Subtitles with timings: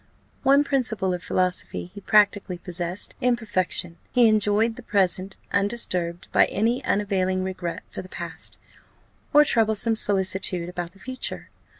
[0.41, 6.45] One principle of philosophy he practically possessed in perfection; he enjoyed the present, undisturbed by
[6.45, 8.57] any unavailing regret for the past,
[9.31, 11.49] or troublesome solicitude about the future.